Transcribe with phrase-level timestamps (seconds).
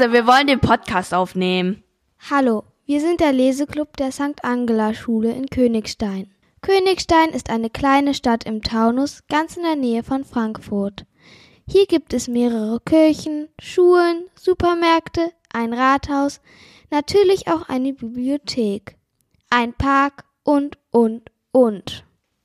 [0.00, 1.82] mal leise, wir wollen den Podcast aufnehmen.
[2.30, 4.42] Hallo, wir sind der Leseklub der St.
[4.42, 6.32] Angela Schule in Königstein.
[6.62, 11.06] Königstein ist eine kleine Stadt im Taunus, ganz in der Nähe von Frankfurt.
[11.66, 16.40] Hier gibt es mehrere Kirchen, Schulen, Supermärkte, ein Rathaus,
[16.90, 18.96] natürlich auch eine Bibliothek,
[19.50, 22.04] ein Park und, und, und.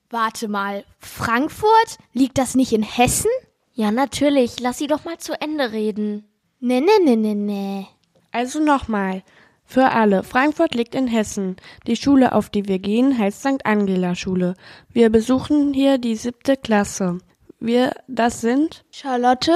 [0.09, 1.97] Warte mal, Frankfurt?
[2.13, 3.31] Liegt das nicht in Hessen?
[3.73, 4.59] Ja, natürlich.
[4.59, 6.25] Lass sie doch mal zu Ende reden.
[6.67, 7.87] Nee, nee, nee, nee, nee.
[8.31, 9.21] Also nochmal.
[9.65, 10.23] Für alle.
[10.23, 11.57] Frankfurt liegt in Hessen.
[11.85, 13.63] Die Schule, auf die wir gehen, heißt St.
[13.65, 14.55] Angela Schule.
[14.91, 17.19] Wir besuchen hier die siebte Klasse.
[17.59, 19.53] Wir, das sind Charlotte,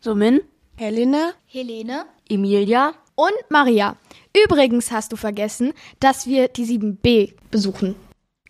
[0.00, 0.42] Sumin,
[0.76, 3.96] Helena, Helene Emilia und Maria.
[4.44, 7.96] Übrigens hast du vergessen, dass wir die 7b besuchen.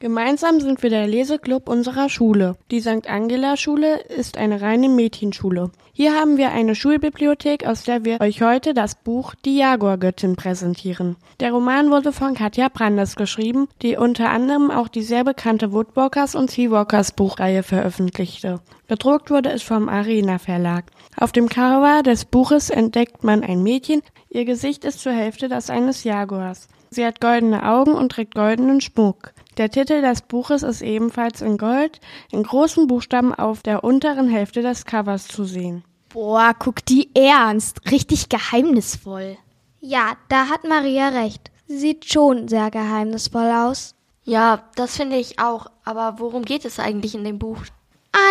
[0.02, 2.56] Gemeinsam sind wir der Leseklub unserer Schule.
[2.70, 3.06] Die St.
[3.06, 5.72] Angela Schule ist eine reine Mädchenschule.
[5.92, 11.16] Hier haben wir eine Schulbibliothek, aus der wir euch heute das Buch Die Jaguargöttin präsentieren.
[11.38, 16.34] Der Roman wurde von Katja Brandes geschrieben, die unter anderem auch die sehr bekannte Woodwalkers
[16.34, 18.62] und Seawalkers Buchreihe veröffentlichte.
[18.88, 20.84] Bedruckt wurde es vom Arena Verlag.
[21.18, 24.00] Auf dem Cover des Buches entdeckt man ein Mädchen.
[24.30, 26.68] Ihr Gesicht ist zur Hälfte das eines Jaguars.
[26.88, 29.34] Sie hat goldene Augen und trägt goldenen Schmuck.
[29.56, 34.62] Der Titel des Buches ist ebenfalls in Gold, in großen Buchstaben auf der unteren Hälfte
[34.62, 35.84] des Covers zu sehen.
[36.12, 37.90] Boah, guck die ernst.
[37.90, 39.36] Richtig geheimnisvoll.
[39.80, 41.50] Ja, da hat Maria recht.
[41.66, 43.94] Sie sieht schon sehr geheimnisvoll aus.
[44.24, 45.66] Ja, das finde ich auch.
[45.84, 47.58] Aber worum geht es eigentlich in dem Buch?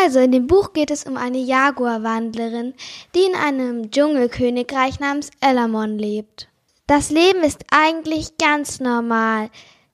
[0.03, 2.73] Also, in dem Buch geht es um eine Jaguarwandlerin,
[3.15, 6.49] die in einem Dschungelkönigreich namens Elamon lebt.
[6.85, 9.49] Das Leben ist eigentlich ganz normal,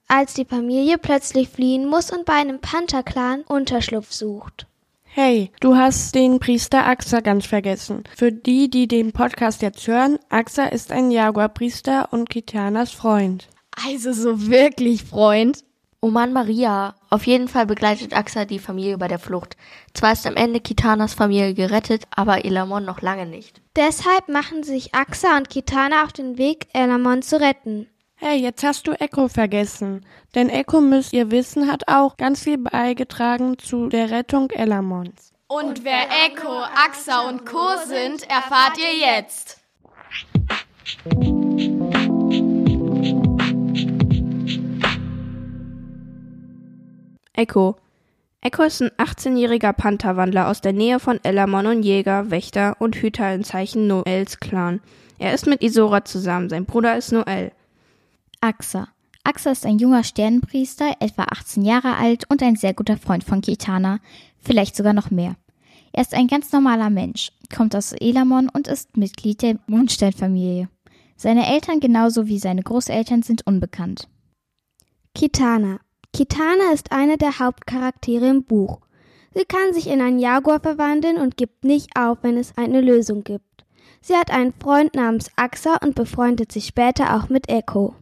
[0.08, 4.66] als die Familie plötzlich fliehen muss und bei einem Pantherclan Unterschlupf sucht.
[5.04, 8.04] Hey, du hast den Priester Axa ganz vergessen.
[8.14, 13.48] Für die, die den Podcast jetzt hören, Axa ist ein Jaguarpriester und Kitanas Freund.
[13.86, 15.64] Also so wirklich, Freund.
[16.02, 16.94] Oh Mann, Maria.
[17.08, 19.56] Auf jeden Fall begleitet Axa die Familie bei der Flucht.
[19.94, 23.62] Zwar ist am Ende Kitanas Familie gerettet, aber Elamon noch lange nicht.
[23.74, 27.88] Deshalb machen sich Axa und Kitana auf den Weg, Elamon zu retten.
[28.18, 30.06] Hey, jetzt hast du Echo vergessen.
[30.34, 35.34] Denn Echo, müsst ihr wissen, hat auch ganz viel beigetragen zu der Rettung Elamons.
[35.48, 37.76] Und wer Echo, Axa und Co.
[37.86, 39.60] sind, erfahrt ihr jetzt.
[47.34, 47.76] Echo.
[48.40, 53.34] Echo ist ein 18-jähriger Pantherwandler aus der Nähe von Elamon und Jäger, Wächter und Hüter
[53.34, 54.80] in Zeichen Noels Clan.
[55.18, 57.52] Er ist mit Isora zusammen, sein Bruder ist Noel.
[58.46, 58.86] Axa.
[59.24, 63.40] Axa ist ein junger Sternenpriester, etwa 18 Jahre alt und ein sehr guter Freund von
[63.40, 63.98] Kitana,
[64.38, 65.34] vielleicht sogar noch mehr.
[65.92, 70.68] Er ist ein ganz normaler Mensch, kommt aus Elamon und ist Mitglied der Mondsteinfamilie.
[71.16, 74.06] Seine Eltern genauso wie seine Großeltern sind unbekannt.
[75.16, 75.80] Kitana.
[76.12, 78.78] Kitana ist eine der Hauptcharaktere im Buch.
[79.34, 83.24] Sie kann sich in einen Jaguar verwandeln und gibt nicht auf, wenn es eine Lösung
[83.24, 83.64] gibt.
[84.00, 87.96] Sie hat einen Freund namens Axa und befreundet sich später auch mit Echo.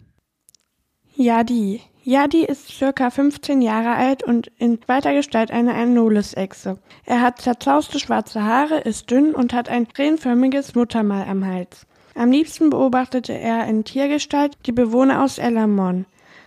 [1.16, 1.80] Yadi.
[2.02, 6.78] Yadi ist circa 15 Jahre alt und in weiter Gestalt eine Anolis-Echse.
[7.06, 11.86] Er hat zerzauste schwarze Haare, ist dünn und hat ein krähenförmiges Muttermal am Hals.
[12.16, 16.06] Am liebsten beobachtete er in Tiergestalt die Bewohner aus Elamon.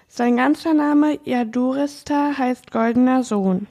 [0.09, 3.67] Sein ganzer Name Yadurista heißt goldener Sohn.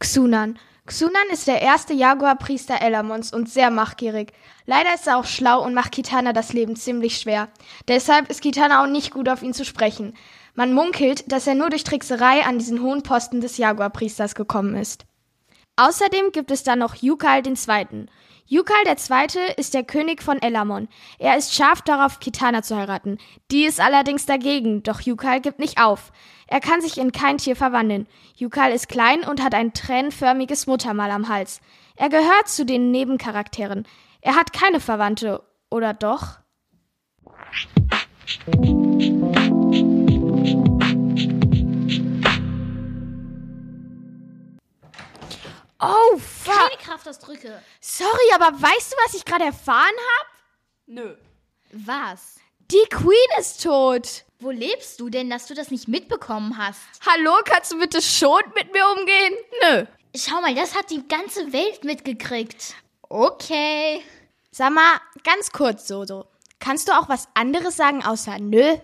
[0.00, 0.58] Xunan.
[0.86, 4.32] Xunan ist der erste Jaguar-Priester Elamons und sehr machtgierig.
[4.66, 7.48] Leider ist er auch schlau und macht Kitana das Leben ziemlich schwer.
[7.88, 10.14] Deshalb ist Kitana auch nicht gut auf ihn zu sprechen.
[10.54, 15.04] Man munkelt, dass er nur durch Trickserei an diesen hohen Posten des Jaguar-Priesters gekommen ist.
[15.74, 18.06] Außerdem gibt es dann noch Yukal II.
[18.48, 19.54] Yukal II.
[19.56, 20.88] ist der König von Elamon.
[21.18, 23.18] Er ist scharf darauf, Kitana zu heiraten.
[23.50, 26.12] Die ist allerdings dagegen, doch Yukal gibt nicht auf.
[26.46, 28.06] Er kann sich in kein Tier verwandeln.
[28.36, 31.60] Yukal ist klein und hat ein tränenförmiges Muttermal am Hals.
[31.96, 33.84] Er gehört zu den Nebencharakteren.
[34.20, 36.38] Er hat keine Verwandte, oder doch?
[45.80, 46.54] Oh, fuck.
[46.54, 47.62] Keine Kraftausdrücke.
[47.80, 50.26] Sorry, aber weißt du, was ich gerade erfahren hab?
[50.86, 51.16] Nö.
[51.72, 52.36] Was?
[52.70, 54.24] Die Queen ist tot.
[54.38, 56.80] Wo lebst du denn, dass du das nicht mitbekommen hast?
[57.06, 59.34] Hallo, kannst du bitte schon mit mir umgehen?
[59.62, 59.86] Nö.
[60.16, 62.74] Schau mal, das hat die ganze Welt mitgekriegt.
[63.02, 64.02] Okay.
[64.50, 66.26] Sag mal, ganz kurz, Soso.
[66.58, 68.76] Kannst du auch was anderes sagen außer nö?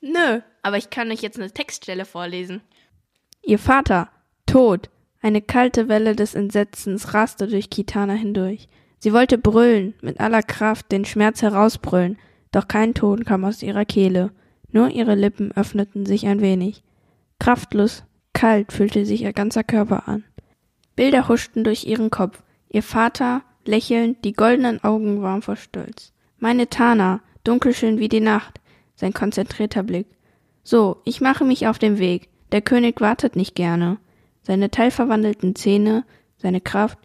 [0.00, 2.62] Nö, aber ich kann euch jetzt eine Textstelle vorlesen.
[3.42, 4.10] Ihr Vater,
[4.46, 4.88] tot.
[5.22, 8.68] Eine kalte Welle des Entsetzens raste durch Kitana hindurch.
[8.98, 12.18] Sie wollte brüllen, mit aller Kraft den Schmerz herausbrüllen,
[12.50, 14.32] doch kein Ton kam aus ihrer Kehle,
[14.72, 16.82] nur ihre Lippen öffneten sich ein wenig.
[17.38, 20.24] Kraftlos, kalt fühlte sich ihr ganzer Körper an.
[20.96, 26.12] Bilder huschten durch ihren Kopf, ihr Vater, lächelnd, die goldenen Augen warm vor Stolz.
[26.38, 28.60] Meine Tana, dunkelschön wie die Nacht,
[28.96, 30.06] sein konzentrierter Blick.
[30.64, 32.28] So, ich mache mich auf den Weg.
[32.50, 33.98] Der König wartet nicht gerne.
[34.42, 36.04] Seine teilverwandelten Zähne,
[36.36, 36.98] seine Kraft,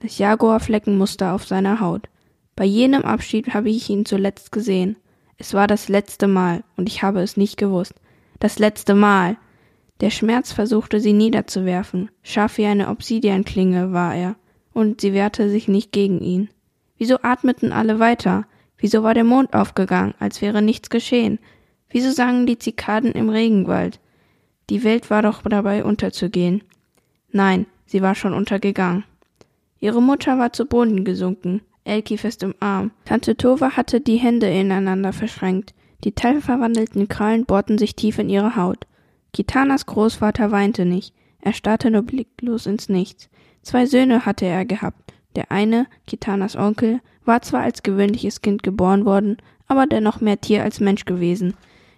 [0.00, 2.08] das Jaguarfleckenmuster auf seiner Haut.
[2.56, 4.96] Bei jenem Abschied habe ich ihn zuletzt gesehen.
[5.38, 7.94] Es war das letzte Mal, und ich habe es nicht gewusst.
[8.38, 9.36] Das letzte Mal.
[10.00, 12.10] Der Schmerz versuchte sie niederzuwerfen.
[12.22, 14.36] Scharf wie eine Obsidianklinge war er,
[14.72, 16.48] und sie wehrte sich nicht gegen ihn.
[16.98, 18.46] Wieso atmeten alle weiter?
[18.78, 21.38] Wieso war der Mond aufgegangen, als wäre nichts geschehen?
[21.88, 24.00] Wieso sangen die Zikaden im Regenwald?
[24.70, 26.62] Die Welt war doch dabei unterzugehen.
[27.34, 29.02] Nein, sie war schon untergegangen.
[29.80, 32.92] Ihre Mutter war zu Boden gesunken, Elki fest im Arm.
[33.04, 35.74] Tante Tova hatte die Hände ineinander verschränkt.
[36.04, 38.86] Die teilverwandelten Krallen bohrten sich tief in ihre Haut.
[39.32, 41.12] Kitanas Großvater weinte nicht.
[41.40, 43.28] Er starrte nur blicklos ins Nichts.
[43.62, 45.12] Zwei Söhne hatte er gehabt.
[45.34, 50.62] Der eine, Kitanas Onkel, war zwar als gewöhnliches Kind geboren worden, aber dennoch mehr Tier
[50.62, 51.54] als Mensch gewesen.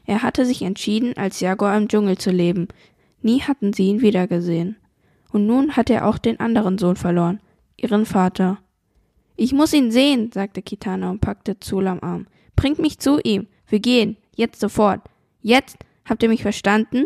[0.07, 2.69] Er hatte sich entschieden, als Jaguar im Dschungel zu leben.
[3.21, 4.77] Nie hatten sie ihn wiedergesehen.
[5.37, 7.41] Und nun hatte er auch den anderen Sohn verloren,
[7.77, 8.57] ihren Vater.
[9.37, 12.27] Ich muss ihn sehen, sagte Kitana und packte Zul am Arm.
[12.57, 13.47] Bringt mich zu ihm.
[13.69, 14.17] Wir gehen.
[14.35, 15.03] Jetzt sofort.
[15.43, 15.77] Jetzt?
[16.07, 17.05] Habt ihr mich verstanden?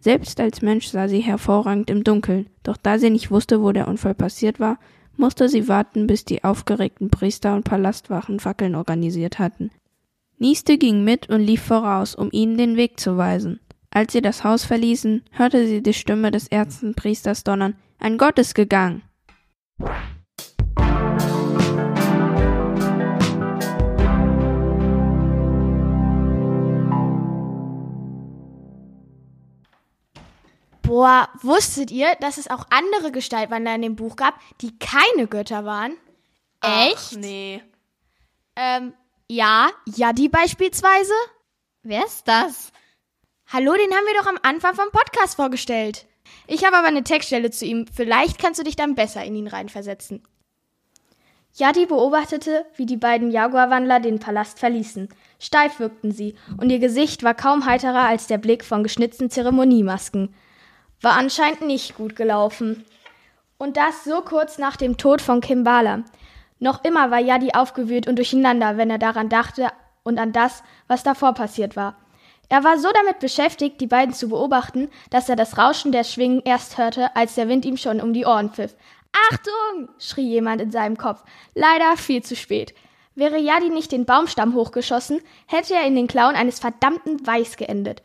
[0.00, 3.86] Selbst als Mensch sah sie hervorragend im Dunkeln, doch da sie nicht wusste, wo der
[3.86, 4.80] Unfall passiert war,
[5.16, 9.70] musste sie warten, bis die aufgeregten Priester und Palastwachen Fackeln organisiert hatten.
[10.38, 13.60] Nieste ging mit und lief voraus, um ihnen den Weg zu weisen.
[13.92, 18.38] Als sie das Haus verließen, hörte sie die Stimme des ersten Priesters donnern Ein Gott
[18.38, 19.02] ist gegangen.
[30.82, 35.64] Boah, wusstet ihr, dass es auch andere Gestaltwandler in dem Buch gab, die keine Götter
[35.64, 35.96] waren?
[36.60, 37.16] Echt?
[37.16, 37.60] nee.
[38.54, 38.92] Ähm,
[39.28, 41.14] ja, Yadi beispielsweise.
[41.82, 42.72] Wer ist das?
[43.52, 46.06] Hallo, den haben wir doch am Anfang vom Podcast vorgestellt.
[46.46, 47.84] Ich habe aber eine Textstelle zu ihm.
[47.92, 50.22] Vielleicht kannst du dich dann besser in ihn reinversetzen.
[51.54, 55.08] Yadi beobachtete, wie die beiden Jaguarwandler den Palast verließen.
[55.40, 60.32] Steif wirkten sie, und ihr Gesicht war kaum heiterer als der Blick von geschnitzten Zeremoniemasken.
[61.00, 62.84] War anscheinend nicht gut gelaufen.
[63.58, 66.04] Und das so kurz nach dem Tod von Kimbala.
[66.60, 69.70] Noch immer war Yadi aufgewühlt und durcheinander, wenn er daran dachte
[70.04, 71.96] und an das, was davor passiert war.
[72.52, 76.42] Er war so damit beschäftigt, die beiden zu beobachten, dass er das Rauschen der Schwingen
[76.44, 78.74] erst hörte, als der Wind ihm schon um die Ohren pfiff.
[79.30, 79.88] Achtung!
[80.00, 81.22] schrie jemand in seinem Kopf.
[81.54, 82.74] Leider viel zu spät.
[83.14, 88.02] Wäre Yadi nicht den Baumstamm hochgeschossen, hätte er in den Klauen eines verdammten Weiß geendet.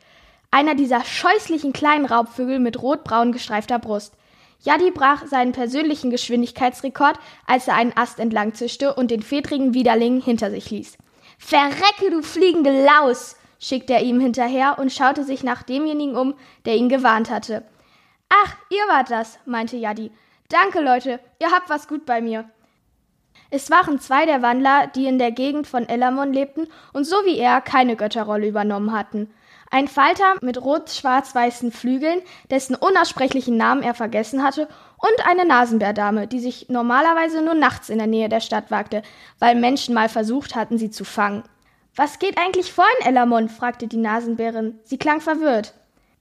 [0.51, 4.13] Einer dieser scheußlichen kleinen Raubvögel mit rotbraun gestreifter Brust.
[4.61, 7.17] Yadi brach seinen persönlichen Geschwindigkeitsrekord,
[7.47, 10.97] als er einen Ast entlang zischte und den fedrigen Widerling hinter sich ließ.
[11.39, 13.37] Verrecke, du fliegende Laus!
[13.65, 17.63] Schickte er ihm hinterher und schaute sich nach demjenigen um, der ihn gewarnt hatte.
[18.29, 20.11] Ach, ihr wart das, meinte Yadi.
[20.49, 22.47] Danke, Leute, ihr habt was gut bei mir.
[23.49, 27.39] Es waren zwei der Wandler, die in der Gegend von Elamon lebten und so wie
[27.39, 29.31] er keine Götterrolle übernommen hatten.
[29.71, 34.67] Ein Falter mit rot-schwarz-weißen Flügeln, dessen unaussprechlichen Namen er vergessen hatte,
[34.97, 39.01] und eine Nasenbärdame, die sich normalerweise nur nachts in der Nähe der Stadt wagte,
[39.39, 41.43] weil Menschen mal versucht hatten, sie zu fangen.
[41.95, 43.47] Was geht eigentlich vor in Elamon?
[43.47, 44.79] fragte die Nasenbärin.
[44.83, 45.73] Sie klang verwirrt.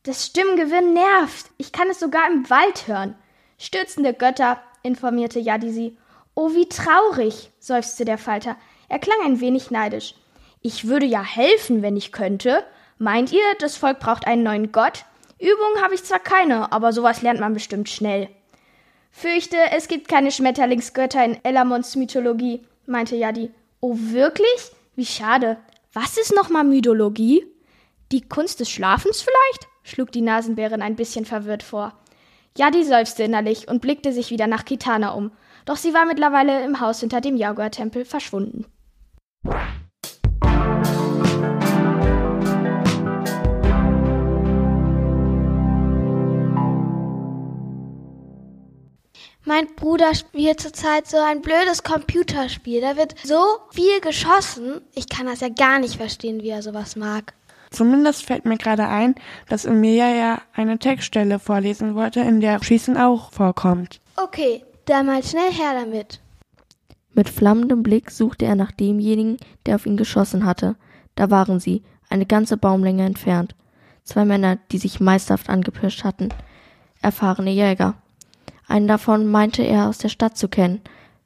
[0.05, 1.47] Das Stimmengewirr nervt.
[1.57, 3.17] Ich kann es sogar im Wald hören.
[3.59, 5.97] Stürzende Götter, informierte Yadi sie.
[6.35, 8.57] Oh, wie traurig, seufzte der Falter.
[8.89, 10.15] Er klang ein wenig neidisch.
[10.61, 12.65] Ich würde ja helfen, wenn ich könnte.
[12.99, 15.05] Meint ihr, das Volk braucht einen neuen Gott?
[15.41, 18.29] Übungen habe ich zwar keine, aber sowas lernt man bestimmt schnell.
[19.11, 23.51] Fürchte, es gibt keine Schmetterlingsgötter in Elamons Mythologie, meinte Yadi.
[23.81, 24.73] Oh, wirklich?
[24.97, 25.57] Wie schade.
[25.95, 27.47] Was ist nochmal Mythologie?
[28.11, 29.69] Die Kunst des Schlafens vielleicht?
[29.85, 31.97] schlug die Nasenbärin ein bisschen verwirrt vor.
[32.59, 35.31] Yadi seufzte innerlich und blickte sich wieder nach Kitana um,
[35.67, 38.67] doch sie war mittlerweile im Haus hinter dem Jaguar-Tempel verschwunden.
[49.47, 52.81] Mein Bruder spielt zurzeit so ein blödes Computerspiel.
[52.81, 54.81] Da wird so viel geschossen.
[54.95, 57.35] Ich kann das ja gar nicht verstehen, wie er sowas mag.
[57.71, 59.15] Zumindest fällt mir gerade ein,
[59.49, 64.01] dass Emilia ja eine Textstelle vorlesen wollte, in der Schießen auch vorkommt.
[64.17, 66.21] Okay, dann mal schnell her damit.
[67.13, 69.37] Mit flammendem Blick suchte er nach demjenigen,
[69.67, 70.77] der auf ihn geschossen hatte.
[71.17, 73.55] Da waren sie, eine ganze Baumlänge entfernt.
[74.05, 76.31] Zwei Männer, die sich meisterhaft angepirscht hatten.
[77.03, 77.95] Erfahrene Jäger.
[78.67, 80.81] Einen davon meinte er aus der Stadt zu kennen.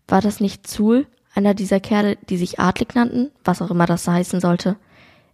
[0.07, 4.09] War das nicht Zul, einer dieser Kerle, die sich adlig nannten, was auch immer das
[4.09, 4.77] heißen sollte?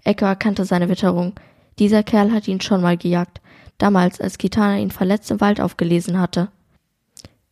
[0.04, 1.32] Echo erkannte seine Witterung.
[1.78, 3.40] Dieser Kerl hatte ihn schon mal gejagt,
[3.78, 6.48] damals, als Kitana ihn verletzt im Wald aufgelesen hatte.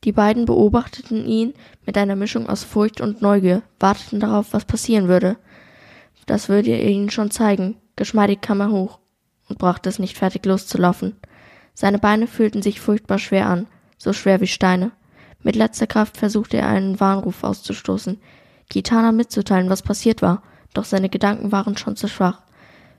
[0.05, 1.55] Die beiden beobachteten ihn
[1.87, 5.37] mit einer Mischung aus Furcht und Neugier, warteten darauf, was passieren würde.
[6.27, 7.77] Das würde er ihnen schon zeigen.
[7.97, 8.99] Geschmeidig kam er hoch
[9.49, 11.17] und brachte es nicht fertig loszulaufen.
[11.75, 13.67] Seine Beine fühlten sich furchtbar schwer an,
[14.03, 14.91] so schwer wie Steine.
[15.43, 18.21] Mit letzter Kraft versuchte er einen Warnruf auszustoßen,
[18.69, 20.43] Kitana mitzuteilen, was passiert war,
[20.75, 22.43] doch seine Gedanken waren schon zu schwach,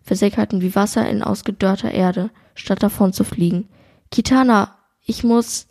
[0.01, 3.67] versickerten wie Wasser in ausgedörrter Erde, statt davon zu fliegen.
[4.11, 5.67] Kitana, ich muss.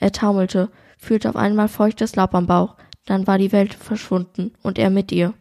[0.00, 2.74] Er taumelte, fühlte auf einmal feuchtes Laub am Bauch,
[3.06, 5.34] dann war die Welt verschwunden und er mit ihr.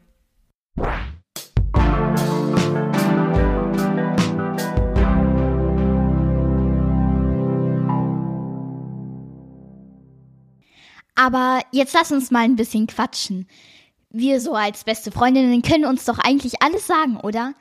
[11.17, 13.47] Aber jetzt lass uns mal ein bisschen quatschen.
[14.09, 17.53] Wir so als beste Freundinnen können uns doch eigentlich alles sagen, oder?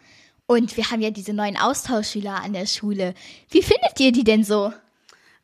[0.46, 3.14] Und wir haben ja diese neuen Austauschschüler an der Schule.
[3.50, 4.72] Wie findet ihr die denn so?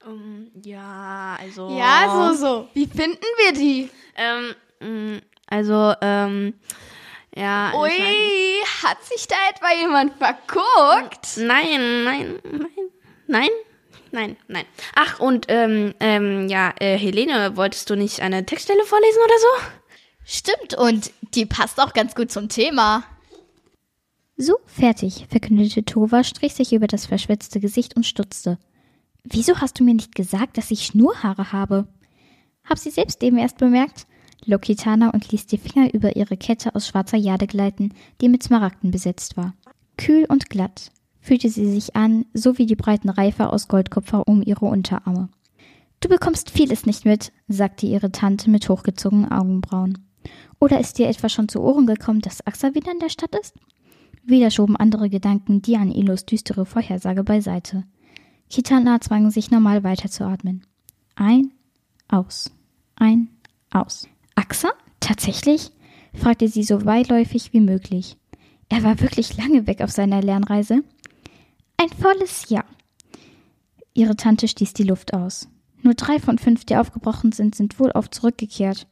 [0.07, 1.77] Um, ja, also.
[1.77, 2.69] Ja, so, so.
[2.75, 3.89] Wie finden wir die?
[4.17, 6.55] Ähm, mh, also, ähm,
[7.35, 7.71] ja.
[7.71, 11.37] ich Ui, hat sich da etwa jemand verguckt?
[11.39, 12.69] Nein, nein, nein,
[13.27, 13.49] nein,
[14.13, 14.65] nein, nein.
[14.95, 19.83] Ach, und, ähm, ähm, ja, äh, Helene, wolltest du nicht eine Textstelle vorlesen oder so?
[20.25, 23.05] Stimmt, und die passt auch ganz gut zum Thema.
[24.37, 28.59] So, fertig, verkündete Tova, strich sich über das verschwitzte Gesicht und stutzte.
[29.25, 31.87] Wieso hast du mir nicht gesagt, dass ich Schnurrhaare habe?
[32.65, 34.07] Hab sie selbst eben erst bemerkt,
[34.45, 38.43] log Kitana und ließ die Finger über ihre Kette aus schwarzer Jade gleiten, die mit
[38.43, 39.55] Smaragden besetzt war.
[39.97, 40.91] Kühl und glatt
[41.23, 45.31] fühlte sie sich an, so wie die breiten Reifer aus Goldkupfer um ihre Unterarme.
[46.01, 49.99] Du bekommst vieles nicht mit, sagte ihre Tante mit hochgezogenen Augenbrauen.
[50.59, 53.55] Oder ist dir etwa schon zu Ohren gekommen, dass Axa wieder in der Stadt ist?
[54.25, 57.85] Wieder schoben andere Gedanken die an Ilos düstere Vorhersage beiseite.
[58.51, 60.67] Kitana zwang sich normal weiterzuatmen.
[61.15, 61.53] Ein,
[62.09, 62.51] aus,
[62.97, 63.29] ein,
[63.71, 64.09] aus.
[64.35, 64.71] Axa?
[65.01, 65.71] Tatsächlich?
[66.15, 68.17] fragte sie so beiläufig wie möglich.
[68.69, 70.83] Er war wirklich lange weg auf seiner Lernreise.
[72.03, 72.65] Volles Jahr.
[73.95, 75.49] Ihre Tante stieß die Luft aus.
[75.83, 78.89] Nur drei von fünf, die aufgebrochen sind, sind wohl oft zurückgekehrt.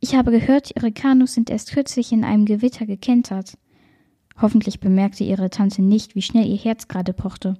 [0.00, 3.58] Ich habe gehört, ihre Kanus sind erst kürzlich in einem Gewitter gekentert.
[4.40, 7.58] Hoffentlich bemerkte ihre Tante nicht, wie schnell ihr Herz gerade pochte.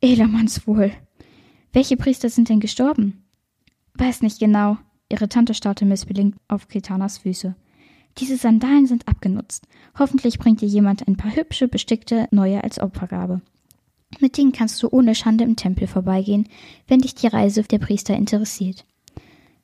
[0.00, 0.90] Elermanns wohl.
[1.72, 3.22] Welche Priester sind denn gestorben?
[3.94, 4.78] Weiß nicht genau.
[5.08, 7.54] Ihre Tante starrte missbilligt auf Ketanas Füße.
[8.18, 9.68] Diese Sandalen sind abgenutzt.
[9.96, 13.42] Hoffentlich bringt dir jemand ein paar hübsche, bestickte neue als Opfergabe.
[14.20, 16.48] Mit denen kannst du ohne Schande im Tempel vorbeigehen,
[16.86, 18.84] wenn dich die Reise der Priester interessiert.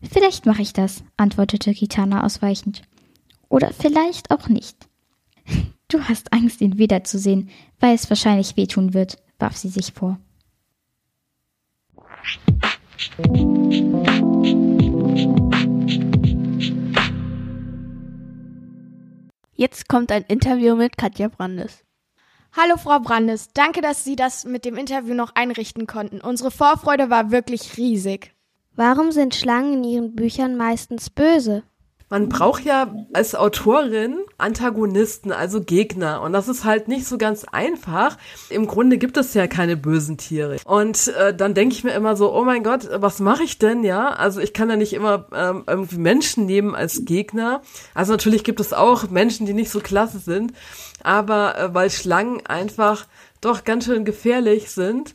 [0.03, 2.83] Vielleicht mache ich das, antwortete Kitana ausweichend.
[3.49, 4.77] Oder vielleicht auch nicht.
[5.89, 10.19] Du hast Angst, ihn wiederzusehen, weil es wahrscheinlich wehtun wird, warf sie sich vor.
[19.55, 21.85] Jetzt kommt ein Interview mit Katja Brandes.
[22.57, 26.21] Hallo Frau Brandes, danke, dass Sie das mit dem Interview noch einrichten konnten.
[26.21, 28.33] Unsere Vorfreude war wirklich riesig.
[28.77, 31.65] Warum sind Schlangen in ihren Büchern meistens böse?
[32.11, 36.21] Man braucht ja als Autorin Antagonisten, also Gegner.
[36.21, 38.19] Und das ist halt nicht so ganz einfach.
[38.51, 40.59] Im Grunde gibt es ja keine bösen Tiere.
[40.65, 43.85] Und äh, dann denke ich mir immer so, oh mein Gott, was mache ich denn,
[43.85, 44.09] ja?
[44.11, 47.63] Also ich kann ja nicht immer ähm, irgendwie Menschen nehmen als Gegner.
[47.95, 50.53] Also natürlich gibt es auch Menschen, die nicht so klasse sind.
[51.03, 53.07] Aber äh, weil Schlangen einfach
[53.41, 55.15] doch ganz schön gefährlich sind,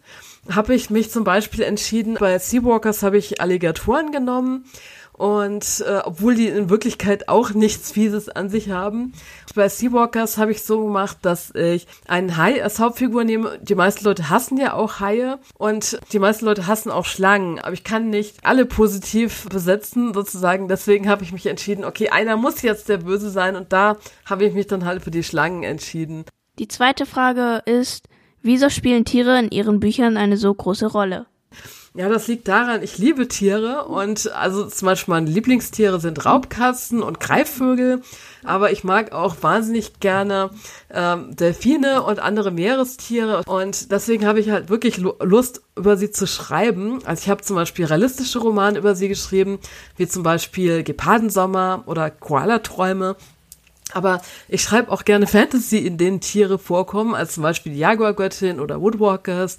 [0.50, 4.66] habe ich mich zum Beispiel entschieden, bei Seawalkers habe ich Alligatoren genommen.
[5.20, 9.12] Und äh, obwohl die in Wirklichkeit auch nichts Fieses an sich haben.
[9.54, 13.60] Bei Seawalkers habe ich so gemacht, dass ich einen Hai als Hauptfigur nehme.
[13.62, 17.60] Die meisten Leute hassen ja auch Haie und die meisten Leute hassen auch Schlangen.
[17.60, 20.70] Aber ich kann nicht alle positiv besetzen sozusagen.
[20.70, 24.46] Deswegen habe ich mich entschieden, okay, einer muss jetzt der Böse sein und da habe
[24.46, 26.24] ich mich dann halt für die Schlangen entschieden.
[26.60, 28.08] Die zweite Frage ist,
[28.42, 31.26] wieso spielen Tiere in ihren Büchern eine so große Rolle?
[31.96, 37.02] Ja, das liegt daran, ich liebe Tiere und also zum Beispiel meine Lieblingstiere sind Raubkatzen
[37.02, 38.04] und Greifvögel,
[38.44, 40.52] aber ich mag auch wahnsinnig gerne
[40.94, 46.28] ähm, Delfine und andere Meerestiere und deswegen habe ich halt wirklich Lust, über sie zu
[46.28, 47.00] schreiben.
[47.06, 49.58] Also ich habe zum Beispiel realistische Romane über sie geschrieben,
[49.98, 53.16] wie zum Beispiel Gepardensommer oder Koalaträume.
[53.94, 58.60] Aber ich schreibe auch gerne Fantasy, in denen Tiere vorkommen, als zum Beispiel die Jaguargöttin
[58.60, 59.58] oder Woodwalkers.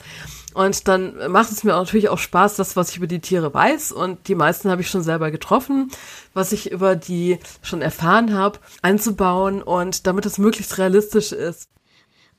[0.55, 3.93] Und dann macht es mir natürlich auch Spaß, das, was ich über die Tiere weiß.
[3.93, 5.91] Und die meisten habe ich schon selber getroffen,
[6.35, 11.69] was ich über die schon erfahren habe, einzubauen und damit es möglichst realistisch ist.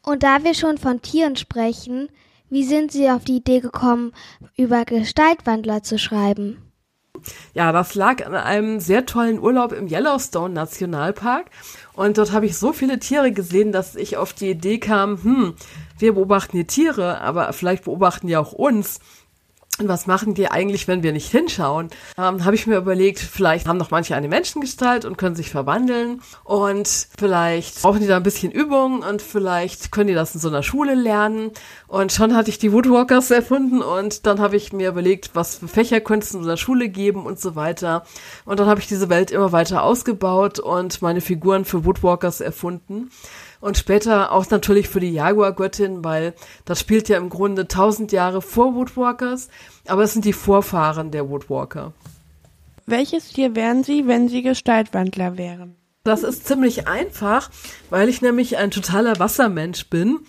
[0.03, 2.09] Und da wir schon von Tieren sprechen,
[2.49, 4.11] wie sind Sie auf die Idee gekommen,
[4.57, 6.70] über Gestaltwandler zu schreiben?
[7.53, 11.47] Ja, das lag an einem sehr tollen Urlaub im Yellowstone Nationalpark.
[11.93, 15.53] Und dort habe ich so viele Tiere gesehen, dass ich auf die Idee kam, hm,
[15.99, 18.99] wir beobachten die Tiere, aber vielleicht beobachten die auch uns.
[19.87, 21.89] Was machen die eigentlich, wenn wir nicht hinschauen?
[22.17, 26.21] Ähm, Habe ich mir überlegt, vielleicht haben noch manche eine Menschengestalt und können sich verwandeln.
[26.43, 30.49] Und vielleicht brauchen die da ein bisschen Übung und vielleicht können die das in so
[30.49, 31.51] einer Schule lernen.
[31.87, 35.67] Und schon hatte ich die Woodwalkers erfunden und dann habe ich mir überlegt, was für
[35.67, 38.03] Fächer könnte es in einer Schule geben und so weiter.
[38.45, 43.09] Und dann habe ich diese Welt immer weiter ausgebaut und meine Figuren für Woodwalkers erfunden
[43.61, 46.33] und später auch natürlich für die Jaguar-Göttin, weil
[46.65, 49.47] das spielt ja im Grunde tausend Jahre vor Woodwalkers,
[49.87, 51.93] aber es sind die Vorfahren der Woodwalker.
[52.87, 55.75] Welches Tier wären Sie, wenn Sie Gestaltwandler wären?
[56.03, 57.51] Das ist ziemlich einfach,
[57.91, 60.19] weil ich nämlich ein totaler Wassermensch bin.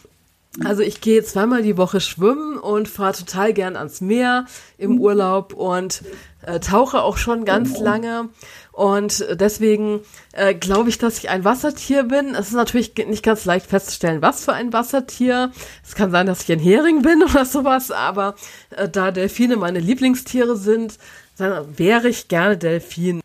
[0.63, 4.45] Also ich gehe zweimal die Woche schwimmen und fahre total gern ans Meer
[4.77, 6.03] im Urlaub und
[6.47, 8.29] äh, tauche auch schon ganz lange.
[8.73, 10.01] Und deswegen
[10.33, 12.35] äh, glaube ich, dass ich ein Wassertier bin.
[12.35, 15.53] Es ist natürlich nicht ganz leicht festzustellen, was für ein Wassertier.
[15.85, 18.35] Es kann sein, dass ich ein Hering bin oder sowas, aber
[18.71, 20.99] äh, da Delfine meine Lieblingstiere sind,
[21.37, 23.21] dann wäre ich gerne Delfin.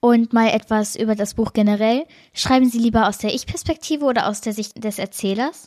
[0.00, 2.04] Und mal etwas über das Buch generell.
[2.32, 5.66] Schreiben Sie lieber aus der Ich-Perspektive oder aus der Sicht des Erzählers?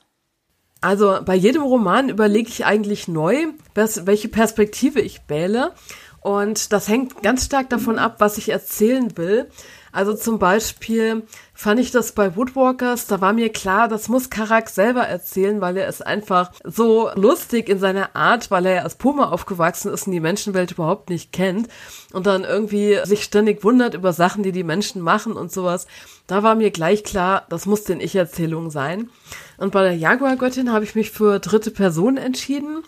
[0.80, 5.74] Also bei jedem Roman überlege ich eigentlich neu, welche Perspektive ich wähle.
[6.22, 9.50] Und das hängt ganz stark davon ab, was ich erzählen will.
[9.92, 14.70] Also zum Beispiel fand ich das bei Woodwalkers, da war mir klar, das muss Karak
[14.70, 19.30] selber erzählen, weil er ist einfach so lustig in seiner Art, weil er als Puma
[19.30, 21.68] aufgewachsen ist und die Menschenwelt überhaupt nicht kennt
[22.14, 25.88] und dann irgendwie sich ständig wundert über Sachen, die die Menschen machen und sowas.
[26.26, 29.10] Da war mir gleich klar, das muss den Ich-Erzählung sein.
[29.58, 32.84] Und bei der Jaguar-Göttin habe ich mich für dritte Person entschieden,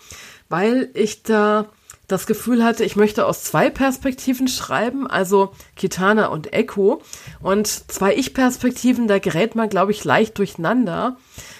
[0.47, 1.65] weil ich da
[2.07, 7.01] das Gefühl hatte, ich möchte aus zwei Perspektiven schreiben, also Kitana und Echo.
[7.41, 11.17] Und zwei Ich-Perspektiven, da gerät man, glaube ich, leicht durcheinander.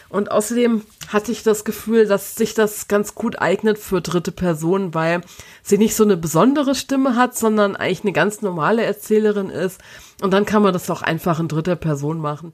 [0.10, 4.94] Und außerdem hatte ich das Gefühl, dass sich das ganz gut eignet für dritte Personen,
[4.94, 5.22] weil
[5.64, 9.82] sie nicht so eine besondere Stimme hat, sondern eigentlich eine ganz normale Erzählerin ist.
[10.22, 12.54] Und dann kann man das auch einfach in dritter Person machen.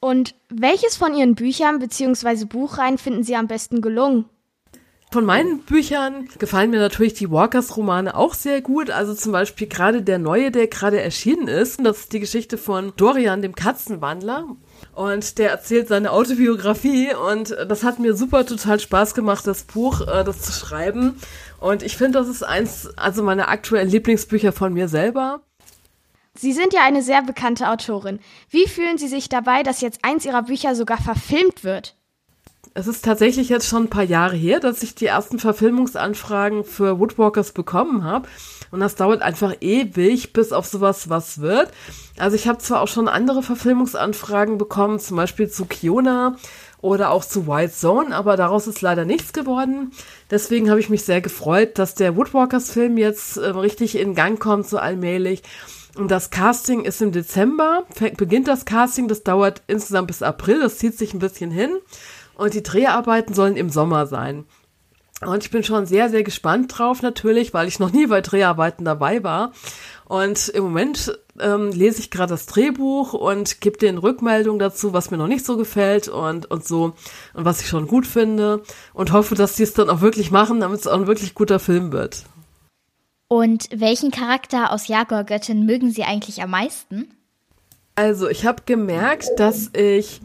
[0.00, 2.44] Und welches von Ihren Büchern bzw.
[2.44, 4.26] Buchreihen finden Sie am besten gelungen?
[5.12, 8.88] Von meinen Büchern gefallen mir natürlich die Walkers-Romane auch sehr gut.
[8.88, 11.84] Also zum Beispiel gerade der neue, der gerade erschienen ist.
[11.84, 14.46] Das ist die Geschichte von Dorian, dem Katzenwandler.
[14.94, 20.00] Und der erzählt seine Autobiografie und das hat mir super total Spaß gemacht, das Buch,
[20.00, 21.20] äh, das zu schreiben.
[21.60, 25.42] Und ich finde, das ist eins, also meiner aktuellen Lieblingsbücher von mir selber.
[26.34, 28.18] Sie sind ja eine sehr bekannte Autorin.
[28.48, 31.96] Wie fühlen Sie sich dabei, dass jetzt eins Ihrer Bücher sogar verfilmt wird?
[32.74, 36.98] Es ist tatsächlich jetzt schon ein paar Jahre her, dass ich die ersten Verfilmungsanfragen für
[36.98, 38.28] Woodwalkers bekommen habe.
[38.70, 41.70] Und das dauert einfach ewig, bis auf sowas was wird.
[42.18, 46.36] Also ich habe zwar auch schon andere Verfilmungsanfragen bekommen, zum Beispiel zu Kiona
[46.80, 49.92] oder auch zu White Zone, aber daraus ist leider nichts geworden.
[50.30, 54.66] Deswegen habe ich mich sehr gefreut, dass der Woodwalkers-Film jetzt äh, richtig in Gang kommt,
[54.66, 55.42] so allmählich.
[55.94, 57.84] Und das Casting ist im Dezember,
[58.16, 61.70] beginnt das Casting, das dauert insgesamt bis April, das zieht sich ein bisschen hin.
[62.36, 64.44] Und die Dreharbeiten sollen im Sommer sein.
[65.24, 68.84] Und ich bin schon sehr, sehr gespannt drauf natürlich, weil ich noch nie bei Dreharbeiten
[68.84, 69.52] dabei war.
[70.04, 75.10] Und im Moment ähm, lese ich gerade das Drehbuch und gebe den Rückmeldungen dazu, was
[75.10, 76.94] mir noch nicht so gefällt und, und so
[77.34, 80.60] und was ich schon gut finde und hoffe, dass die es dann auch wirklich machen,
[80.60, 82.24] damit es auch ein wirklich guter Film wird.
[83.28, 87.14] Und welchen Charakter aus Jaguar Göttin mögen Sie eigentlich am meisten?
[87.94, 90.20] Also ich habe gemerkt, dass ich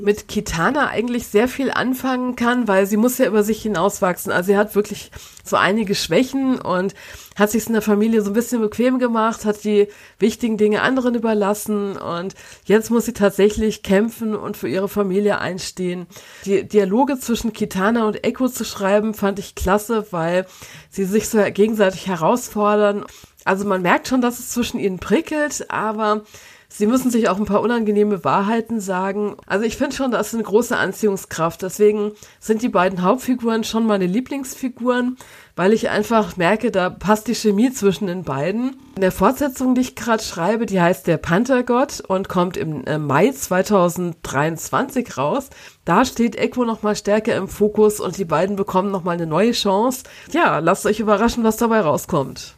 [0.00, 4.32] mit Kitana eigentlich sehr viel anfangen kann, weil sie muss ja über sich hinauswachsen.
[4.32, 5.10] Also sie hat wirklich
[5.44, 6.94] so einige Schwächen und
[7.36, 11.14] hat sich in der Familie so ein bisschen bequem gemacht, hat die wichtigen Dinge anderen
[11.14, 16.06] überlassen und jetzt muss sie tatsächlich kämpfen und für ihre Familie einstehen.
[16.46, 20.46] Die Dialoge zwischen Kitana und Echo zu schreiben, fand ich klasse, weil
[20.90, 23.04] sie sich so gegenseitig herausfordern.
[23.44, 26.22] Also man merkt schon, dass es zwischen ihnen prickelt, aber
[26.68, 29.36] Sie müssen sich auch ein paar unangenehme Wahrheiten sagen.
[29.46, 31.62] Also ich finde schon, das ist eine große Anziehungskraft.
[31.62, 35.16] Deswegen sind die beiden Hauptfiguren schon meine Lieblingsfiguren,
[35.54, 38.76] weil ich einfach merke, da passt die Chemie zwischen den beiden.
[38.96, 42.98] In der Fortsetzung, die ich gerade schreibe, die heißt Der Panthergott und kommt im äh,
[42.98, 45.50] Mai 2023 raus.
[45.84, 50.02] Da steht Echo nochmal stärker im Fokus und die beiden bekommen nochmal eine neue Chance.
[50.32, 52.55] Ja, lasst euch überraschen, was dabei rauskommt.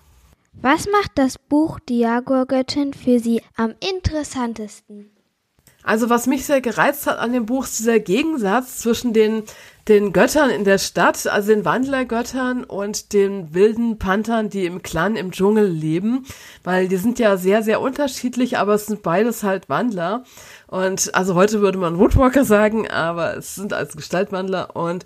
[0.61, 5.09] Was macht das Buch Die Jaguargöttin für Sie am interessantesten?
[5.85, 9.45] Also was mich sehr gereizt hat an dem Buch ist dieser Gegensatz zwischen den,
[9.87, 15.15] den Göttern in der Stadt, also den Wandlergöttern und den wilden Panthern, die im Clan
[15.15, 16.27] im Dschungel leben,
[16.65, 20.25] weil die sind ja sehr, sehr unterschiedlich, aber es sind beides halt Wandler.
[20.67, 25.05] Und also heute würde man Woodwalker sagen, aber es sind als Gestaltwandler und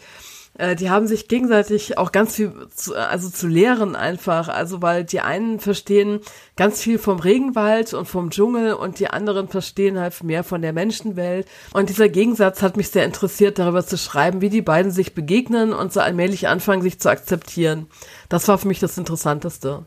[0.58, 5.04] äh, die haben sich gegenseitig auch ganz viel zu, also zu lehren einfach, also weil
[5.04, 6.20] die einen verstehen
[6.56, 10.72] ganz viel vom Regenwald und vom Dschungel und die anderen verstehen halt mehr von der
[10.72, 15.14] Menschenwelt und dieser Gegensatz hat mich sehr interessiert darüber zu schreiben, wie die beiden sich
[15.14, 17.86] begegnen und so allmählich anfangen sich zu akzeptieren.
[18.28, 19.84] Das war für mich das interessanteste.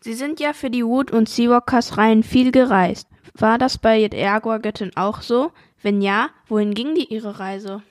[0.00, 3.08] Sie sind ja für die Wood und Seawalkers Reihen viel gereist.
[3.34, 5.50] War das bei Jaguar-Göttin auch so?
[5.82, 7.82] Wenn ja, wohin ging die ihre Reise?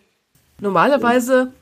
[0.60, 1.54] Normalerweise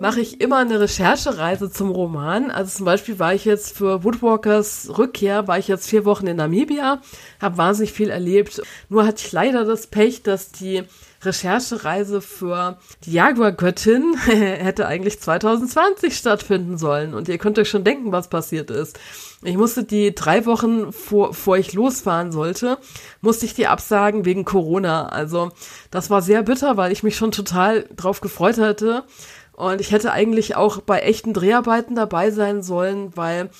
[0.00, 2.50] mache ich immer eine Recherchereise zum Roman.
[2.50, 6.38] Also zum Beispiel war ich jetzt für Woodwalkers Rückkehr, war ich jetzt vier Wochen in
[6.38, 7.02] Namibia,
[7.40, 8.62] habe wahnsinnig viel erlebt.
[8.88, 10.84] Nur hatte ich leider das Pech, dass die
[11.22, 17.12] Recherchereise für die Jaguar-Göttin hätte eigentlich 2020 stattfinden sollen.
[17.12, 18.98] Und ihr könnt euch schon denken, was passiert ist.
[19.42, 22.78] Ich musste die drei Wochen vor, vor ich losfahren sollte,
[23.20, 25.08] musste ich die absagen wegen Corona.
[25.08, 25.50] Also
[25.90, 29.04] das war sehr bitter, weil ich mich schon total drauf gefreut hatte.
[29.52, 33.50] Und ich hätte eigentlich auch bei echten Dreharbeiten dabei sein sollen, weil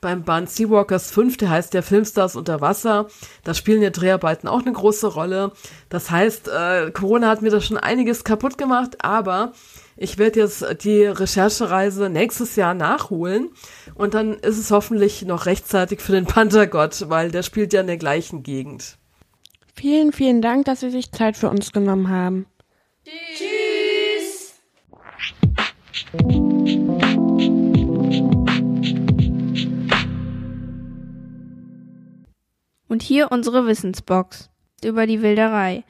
[0.00, 3.08] beim Band Seawalkers 5, der heißt der Filmstars unter Wasser,
[3.44, 5.52] da spielen ja Dreharbeiten auch eine große Rolle.
[5.88, 9.52] Das heißt, äh, Corona hat mir da schon einiges kaputt gemacht, aber
[9.96, 13.50] ich werde jetzt die Recherchereise nächstes Jahr nachholen
[13.94, 17.86] und dann ist es hoffentlich noch rechtzeitig für den Panthergott, weil der spielt ja in
[17.86, 18.96] der gleichen Gegend.
[19.74, 22.46] Vielen, vielen Dank, dass Sie sich Zeit für uns genommen haben.
[23.04, 23.69] Tschüss.
[32.88, 34.50] Und hier unsere Wissensbox
[34.84, 35.84] über die Wilderei.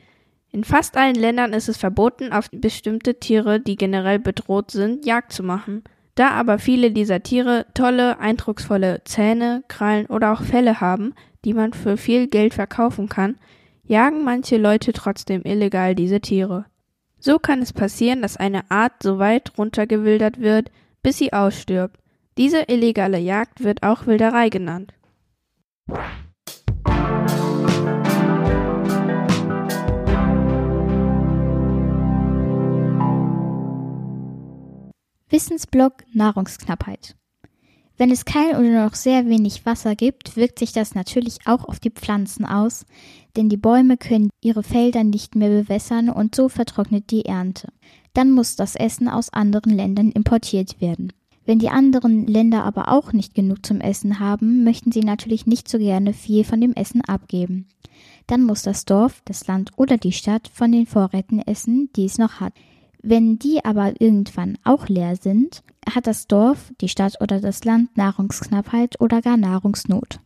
[0.53, 5.33] In fast allen Ländern ist es verboten, auf bestimmte Tiere, die generell bedroht sind, Jagd
[5.33, 5.85] zu machen.
[6.15, 11.15] Da aber viele dieser Tiere tolle, eindrucksvolle Zähne, Krallen oder auch Felle haben,
[11.45, 13.37] die man für viel Geld verkaufen kann,
[13.85, 16.67] jagen manche Leute trotzdem illegal diese Tiere.
[17.23, 20.71] So kann es passieren, dass eine Art so weit runtergewildert wird,
[21.03, 22.01] bis sie ausstirbt.
[22.39, 24.95] Diese illegale Jagd wird auch Wilderei genannt.
[35.29, 37.17] Wissensblock Nahrungsknappheit.
[38.01, 41.81] Wenn es kein oder noch sehr wenig Wasser gibt, wirkt sich das natürlich auch auf
[41.81, 42.87] die Pflanzen aus,
[43.37, 47.69] denn die Bäume können ihre Felder nicht mehr bewässern und so vertrocknet die Ernte.
[48.15, 51.13] Dann muss das Essen aus anderen Ländern importiert werden.
[51.45, 55.69] Wenn die anderen Länder aber auch nicht genug zum Essen haben, möchten sie natürlich nicht
[55.69, 57.69] so gerne viel von dem Essen abgeben.
[58.27, 62.17] Dann muss das Dorf, das Land oder die Stadt von den Vorräten essen, die es
[62.17, 62.55] noch hat.
[63.03, 67.97] Wenn die aber irgendwann auch leer sind, hat das Dorf, die Stadt oder das Land
[67.97, 70.21] Nahrungsknappheit oder gar Nahrungsnot.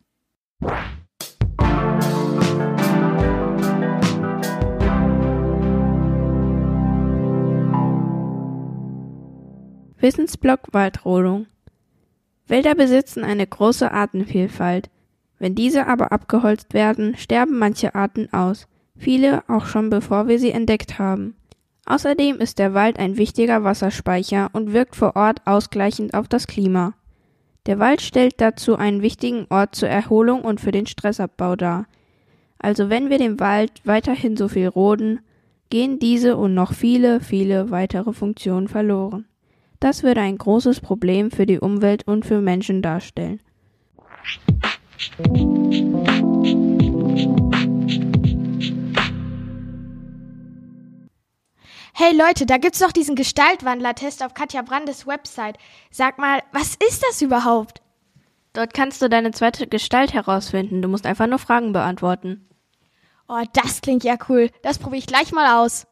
[9.98, 11.46] Wissensblock Waldrodung
[12.46, 14.90] Wälder besitzen eine große Artenvielfalt.
[15.38, 20.50] Wenn diese aber abgeholzt werden, sterben manche Arten aus, viele auch schon bevor wir sie
[20.50, 21.36] entdeckt haben.
[21.86, 26.94] Außerdem ist der Wald ein wichtiger Wasserspeicher und wirkt vor Ort ausgleichend auf das Klima.
[27.66, 31.86] Der Wald stellt dazu einen wichtigen Ort zur Erholung und für den Stressabbau dar.
[32.58, 35.20] Also wenn wir den Wald weiterhin so viel roden,
[35.70, 39.26] gehen diese und noch viele, viele weitere Funktionen verloren.
[39.80, 43.40] Das würde ein großes Problem für die Umwelt und für Menschen darstellen.
[51.96, 55.58] Hey Leute, da gibt's doch diesen Gestaltwandler-Test auf Katja Brandes Website.
[55.92, 57.82] Sag mal, was ist das überhaupt?
[58.52, 60.82] Dort kannst du deine zweite Gestalt herausfinden.
[60.82, 62.48] Du musst einfach nur Fragen beantworten.
[63.28, 64.50] Oh, das klingt ja cool.
[64.62, 65.86] Das probiere ich gleich mal aus.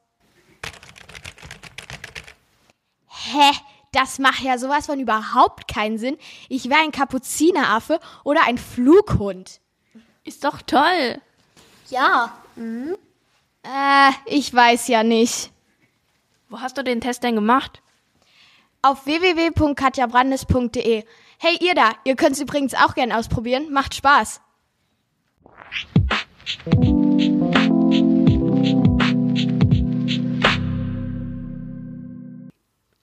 [3.06, 3.52] Hä?
[3.92, 6.18] Das macht ja sowas von überhaupt keinen Sinn.
[6.48, 9.60] Ich wäre ein Kapuzineraffe oder ein Flughund.
[10.24, 11.20] Ist doch toll.
[11.90, 12.34] Ja.
[12.56, 15.51] Äh, ich weiß ja nicht.
[16.52, 17.80] Wo hast du den Test denn gemacht?
[18.82, 21.02] Auf www.katjabrandes.de.
[21.38, 23.72] Hey, ihr da, ihr könnt's übrigens auch gern ausprobieren.
[23.72, 24.42] Macht Spaß.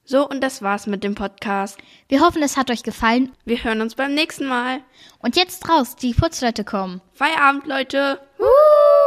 [0.03, 1.79] So, und das war's mit dem Podcast.
[2.07, 3.31] Wir hoffen, es hat euch gefallen.
[3.45, 4.81] Wir hören uns beim nächsten Mal.
[5.17, 7.01] Und jetzt raus, die Putzleute kommen.
[7.13, 8.19] Feierabend, Leute.
[8.37, 8.98] Uh!